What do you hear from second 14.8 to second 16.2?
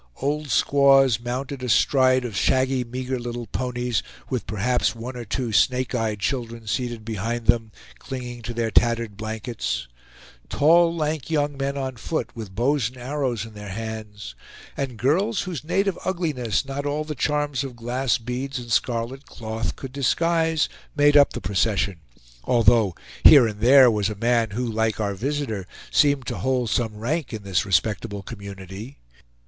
girls whose native